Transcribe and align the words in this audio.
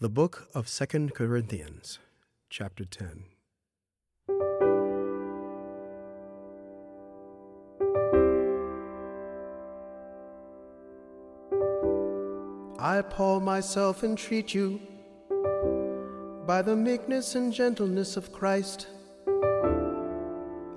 The 0.00 0.08
Book 0.08 0.46
of 0.54 0.68
Second 0.68 1.12
Corinthians, 1.12 1.98
Chapter 2.50 2.84
10. 2.84 3.24
I, 12.78 13.02
Paul, 13.10 13.40
myself 13.40 14.04
entreat 14.04 14.54
you, 14.54 14.80
by 16.46 16.62
the 16.62 16.76
meekness 16.76 17.34
and 17.34 17.52
gentleness 17.52 18.16
of 18.16 18.32
Christ, 18.32 18.86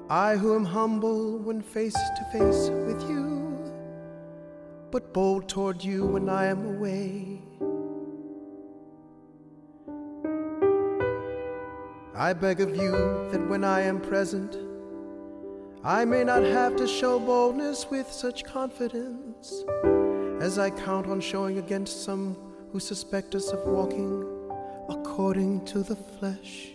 I 0.10 0.36
who 0.36 0.56
am 0.56 0.66
humble 0.66 1.38
when 1.38 1.62
face 1.62 1.94
to 1.94 2.40
face 2.40 2.70
with 2.88 3.08
you, 3.08 3.72
but 4.90 5.14
bold 5.14 5.48
toward 5.48 5.84
you 5.84 6.08
when 6.08 6.28
I 6.28 6.48
am 6.48 6.66
away. 6.66 7.44
I 12.22 12.34
beg 12.34 12.62
of 12.62 12.76
you 12.76 12.92
that 13.32 13.50
when 13.50 13.64
I 13.64 13.82
am 13.82 14.00
present, 14.00 14.56
I 15.84 16.06
may 16.06 16.24
not 16.24 16.44
have 16.44 16.76
to 16.76 16.88
show 16.88 17.20
boldness 17.20 17.90
with 17.90 18.12
such 18.12 18.44
confidence 18.44 19.64
as 20.40 20.60
I 20.60 20.70
count 20.70 21.08
on 21.08 21.20
showing 21.20 21.58
against 21.58 22.04
some 22.04 22.38
who 22.72 22.80
suspect 22.80 23.34
us 23.34 23.50
of 23.50 23.66
walking 23.66 24.24
according 24.88 25.66
to 25.66 25.80
the 25.82 25.96
flesh. 25.96 26.68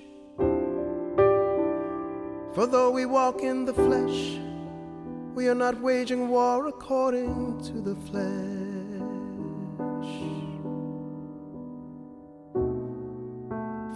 For 2.52 2.66
though 2.66 2.90
we 2.90 3.06
walk 3.06 3.42
in 3.42 3.66
the 3.66 3.74
flesh, 3.74 4.40
we 5.36 5.46
are 5.46 5.54
not 5.54 5.80
waging 5.80 6.28
war 6.28 6.66
according 6.66 7.62
to 7.66 7.80
the 7.80 7.94
flesh. 8.10 8.65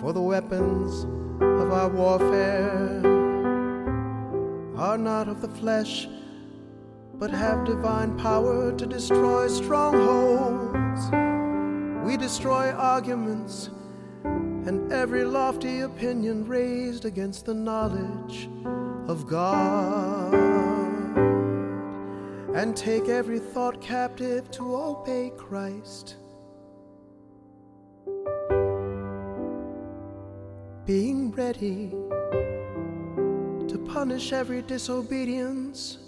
For 0.00 0.14
the 0.14 0.22
weapons 0.22 1.04
of 1.42 1.70
our 1.72 1.90
warfare 1.90 3.02
are 4.79 4.96
not 4.96 5.29
of 5.29 5.43
the 5.43 5.48
flesh, 5.48 6.09
but 7.15 7.30
have 7.30 7.66
divine 7.66 8.16
power 8.16 8.73
to 8.73 8.87
destroy 8.87 9.48
strongholds. 9.48 11.10
We 12.02 12.16
destroy 12.16 12.71
arguments 12.71 13.68
and 14.24 14.90
every 14.90 15.24
lofty 15.24 15.80
opinion 15.80 16.46
raised 16.48 17.04
against 17.04 17.45
the 17.45 17.54
knowledge 17.54 18.48
of 19.06 19.26
God, 19.26 20.32
and 22.54 22.74
take 22.74 23.09
every 23.10 23.38
thought 23.38 23.82
captive 23.82 24.51
to 24.52 24.76
obey 24.76 25.30
Christ. 25.37 26.16
Being 30.91 31.30
ready 31.30 31.91
to 33.69 33.79
punish 33.93 34.33
every 34.33 34.60
disobedience 34.60 35.99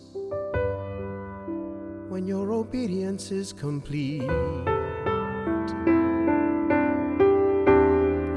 when 2.09 2.27
your 2.27 2.53
obedience 2.53 3.31
is 3.31 3.53
complete. 3.53 4.23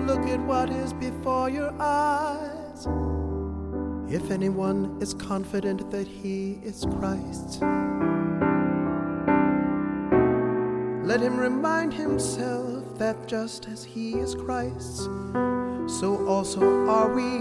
Look 0.05 0.21
at 0.29 0.39
what 0.45 0.69
is 0.69 0.93
before 0.93 1.49
your 1.49 1.73
eyes. 1.79 2.87
If 4.07 4.29
anyone 4.29 4.99
is 5.01 5.15
confident 5.15 5.89
that 5.89 6.07
he 6.07 6.59
is 6.63 6.85
Christ, 6.99 7.59
let 11.09 11.21
him 11.21 11.37
remind 11.37 11.91
himself 11.91 12.99
that 12.99 13.27
just 13.27 13.67
as 13.67 13.83
he 13.83 14.19
is 14.19 14.35
Christ's, 14.35 15.07
so 15.87 16.25
also 16.27 16.87
are 16.87 17.13
we. 17.13 17.39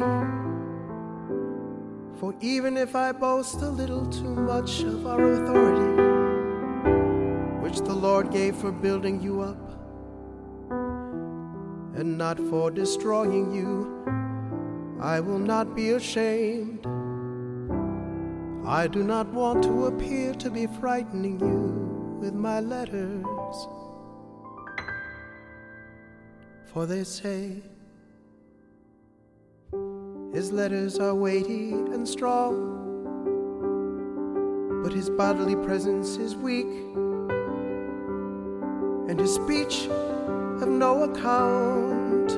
For 2.19 2.35
even 2.41 2.77
if 2.77 2.95
I 2.95 3.13
boast 3.13 3.57
a 3.57 3.69
little 3.69 4.07
too 4.07 4.35
much 4.35 4.83
of 4.83 5.07
our 5.07 5.33
authority, 5.33 6.03
which 7.63 7.79
the 7.81 7.95
Lord 7.95 8.31
gave 8.31 8.57
for 8.57 8.71
building 8.71 9.21
you 9.21 9.41
up, 9.41 9.59
and 11.97 12.19
not 12.19 12.39
for 12.39 12.71
destroying 12.71 13.53
you, 13.55 13.91
I 15.01 15.21
will 15.21 15.39
not 15.39 15.75
be 15.75 15.91
ashamed. 15.91 16.87
I 18.67 18.87
do 18.87 19.03
not 19.03 19.27
want 19.29 19.63
to 19.65 19.87
appear 19.87 20.33
to 20.35 20.51
be 20.51 20.67
frightening 20.67 21.39
you 21.41 22.19
with 22.21 22.35
my 22.35 22.61
letters. 22.61 23.25
For 26.73 26.87
they 26.87 27.05
say, 27.05 27.63
his 30.35 30.51
letters 30.51 30.99
are 30.99 31.15
weighty 31.15 31.71
and 31.71 32.07
strong, 32.09 32.73
but 34.83 34.93
his 34.93 35.09
bodily 35.09 35.55
presence 35.65 36.17
is 36.17 36.35
weak, 36.35 36.67
and 39.09 39.21
his 39.21 39.33
speech 39.33 39.87
of 40.61 40.69
no 40.69 41.05
account. 41.05 42.33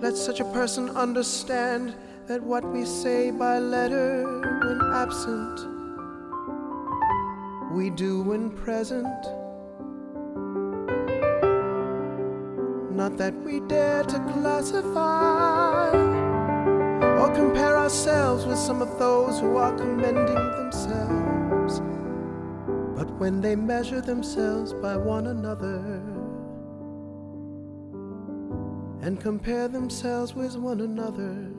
Let 0.00 0.16
such 0.16 0.40
a 0.40 0.44
person 0.46 0.88
understand 0.90 1.94
that 2.26 2.42
what 2.42 2.64
we 2.64 2.86
say 2.86 3.30
by 3.30 3.58
letter 3.58 4.24
when 4.40 4.80
absent, 4.94 5.60
we 7.70 7.90
do 7.90 8.22
when 8.22 8.48
present. 8.50 9.45
Not 12.96 13.18
that 13.18 13.34
we 13.44 13.60
dare 13.60 14.04
to 14.04 14.18
classify 14.32 15.90
or 17.20 17.30
compare 17.34 17.76
ourselves 17.76 18.46
with 18.46 18.56
some 18.56 18.80
of 18.80 18.98
those 18.98 19.38
who 19.38 19.58
are 19.58 19.76
commending 19.76 20.24
themselves, 20.34 21.80
but 22.96 23.10
when 23.20 23.42
they 23.42 23.54
measure 23.54 24.00
themselves 24.00 24.72
by 24.72 24.96
one 24.96 25.26
another 25.26 26.00
and 29.02 29.20
compare 29.20 29.68
themselves 29.68 30.34
with 30.34 30.56
one 30.56 30.80
another, 30.80 31.52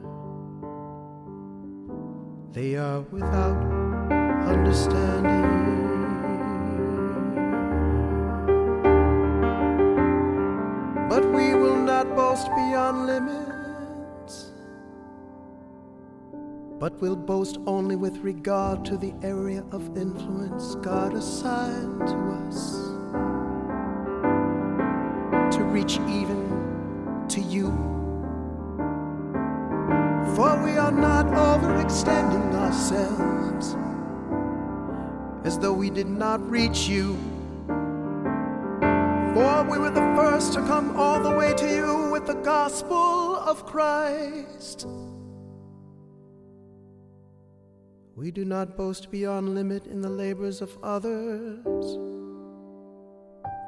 they 2.51 2.75
are 2.77 3.01
without 3.01 3.61
understanding. 4.47 5.86
Boast 12.37 12.55
beyond 12.55 13.07
limits, 13.07 14.51
but 16.79 16.93
will 17.01 17.15
boast 17.15 17.57
only 17.65 17.95
with 17.95 18.15
regard 18.17 18.85
to 18.85 18.95
the 18.95 19.11
area 19.23 19.63
of 19.71 19.97
influence 19.97 20.75
God 20.75 21.13
assigned 21.15 21.99
to 22.01 22.15
us 22.45 22.73
to 25.55 25.63
reach 25.63 25.93
even 26.07 27.25
to 27.29 27.41
you. 27.41 27.69
For 30.35 30.61
we 30.63 30.77
are 30.77 30.91
not 30.91 31.25
overextending 31.25 32.53
ourselves 32.53 33.75
as 35.43 35.57
though 35.57 35.73
we 35.73 35.89
did 35.89 36.07
not 36.07 36.47
reach 36.47 36.87
you. 36.87 37.17
For 39.37 39.63
we 39.69 39.77
were 39.77 39.91
the 39.91 40.01
first 40.17 40.53
to 40.53 40.61
come 40.61 40.97
all 40.97 41.21
the 41.21 41.29
way 41.29 41.46
with 42.17 42.25
the 42.25 42.41
gospel 42.41 43.35
of 43.35 43.63
Christ. 43.67 44.87
We 48.15 48.31
do 48.31 48.43
not 48.43 48.75
boast 48.75 49.11
beyond 49.11 49.53
limit 49.53 49.85
in 49.85 50.01
the 50.01 50.09
labors 50.09 50.63
of 50.63 50.75
others, 50.81 51.63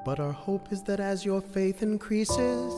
but 0.03 0.19
our 0.19 0.31
hope 0.31 0.71
is 0.71 0.81
that 0.85 0.99
as 0.99 1.23
your 1.23 1.41
faith 1.41 1.83
increases, 1.83 2.73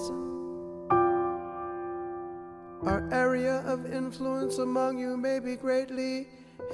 our 2.83 3.07
area 3.13 3.63
of 3.65 3.89
influence 3.93 4.57
among 4.57 4.99
you 4.99 5.15
may 5.15 5.39
be 5.39 5.55
greatly 5.55 6.27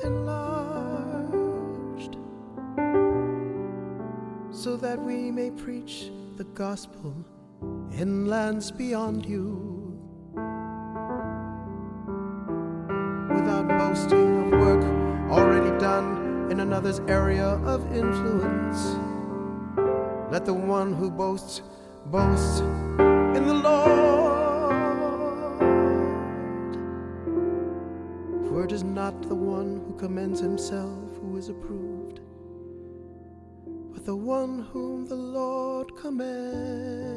enlarged 0.03 1.37
so 4.49 4.75
that 4.75 4.99
we 4.99 5.29
may 5.29 5.51
preach 5.51 6.09
the 6.37 6.45
gospel 6.55 7.13
in 7.97 8.27
lands 8.27 8.69
beyond 8.69 9.25
you 9.25 9.97
without 13.33 13.67
boasting 13.67 14.53
of 14.53 14.59
work 14.59 14.83
already 15.31 15.75
done 15.79 16.51
in 16.51 16.59
another's 16.59 16.99
area 17.07 17.59
of 17.65 17.91
influence. 17.91 18.97
Let 20.31 20.45
the 20.45 20.53
one 20.53 20.93
who 20.93 21.09
boasts 21.09 21.63
boast 22.05 22.61
in 22.61 23.47
the 23.47 23.55
Lord. 23.55 24.07
For 28.47 28.63
it 28.63 28.71
is 28.71 28.83
not 28.83 29.19
the 29.23 29.35
one 29.35 29.81
who 29.87 29.97
commends 29.97 30.39
himself 30.39 31.17
who 31.21 31.35
is 31.35 31.49
approved 31.49 32.19
but 33.97 34.05
the 34.05 34.15
one 34.15 34.59
whom 34.71 35.07
the 35.07 35.15
Lord 35.15 35.95
commands. 35.95 37.16